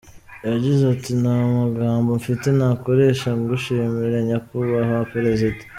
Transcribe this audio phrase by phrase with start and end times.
[0.49, 5.61] Yagize ati “Nta magambo mfite nakoresha ngushimira Nyakubahwa Perezida.